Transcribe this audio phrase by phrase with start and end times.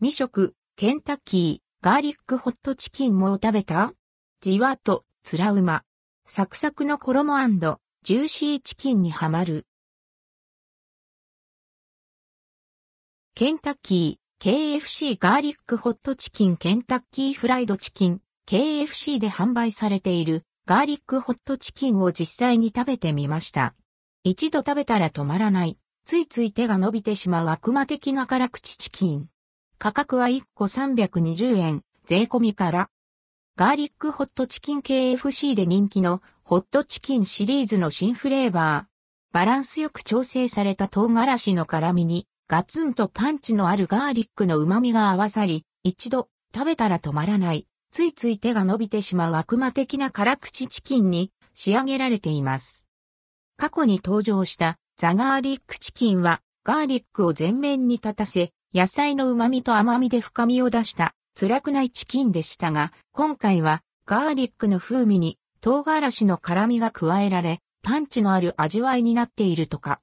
[0.00, 3.94] 未食、ケンタッキー、ガーリックホットチキンも食べた？
[4.40, 5.82] じわと、つらうま。
[6.24, 9.66] サクサクの衣ジューシーチキンにはまる。
[13.34, 23.74] ケンタッキー、KFC ガーリックホットチキンケンタッキーフライドチキン、KFC で販売されているガーリックホットチキンを実際に食べてみました。
[24.22, 29.28] 一度食べたら止まらない、ついつい手が伸びてしまう悪魔的な辛口チキン。
[29.80, 32.90] 価格は1個320円、税込みから。
[33.56, 39.32] ガーリックホットチキン KFC で人気のホットチキンシリーズの新フレーバー。
[39.32, 52.88] バランスよく調整された唐辛子の辛みにガツンとパンチのあるガーリックの旨味が合わさり、一度食べたら止まらない、ついつい手が伸びてしまう悪魔的な辛口チキンに仕上げられています。
[53.56, 70.00] 過去に登場したザガーリックチキンはガーリックを前面に立たせ、野菜の旨味と甘みで深みを出した辛くないチキンでしたが、今回はガーリックの風味に唐辛子の辛みが加えられ、パンチのある味わいになっているとか。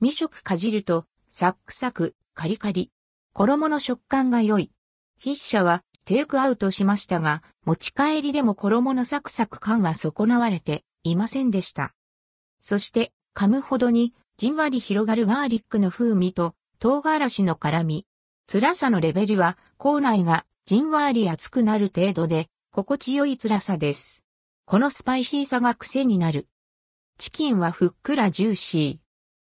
[0.00, 2.90] 未食かじると、サックサク、カリカリ。
[3.32, 4.70] 衣の食感が良い。
[5.18, 11.94] 筆者はテイクアウトしましたが、持ち帰りでも衣のサクサク感は損なわれていませんでした。
[12.60, 18.06] そして噛むほどにじんわり広がるガーリックの風味と唐辛子の辛み。
[18.46, 24.24] 辛さのレベルは口内がじんわり熱くなる程度で心地よい辛さです。
[24.66, 26.48] このスパイシーさが癖になる。
[27.18, 29.00] チキンはふっくらジューシ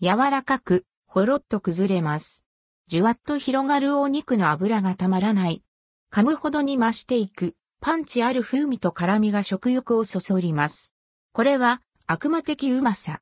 [0.00, 0.16] ー。
[0.16, 2.44] 柔らかく、ほろっと崩れます。
[2.86, 5.64] じゅわっと広がるお肉の脂がたまらない。
[6.12, 10.92] 噛むほどに増していく、パンチある風味と辛みが食欲をそそります。
[11.32, 13.20] これは悪魔的うまさ。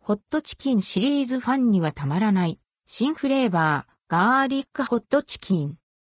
[0.00, 5.74] ホットチキンシリーズファンにはたまらない、新フレーバー、ガーリックホットチキン。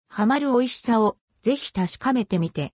[0.08, 2.68] ハマる美味しさをぜひ確かめてみて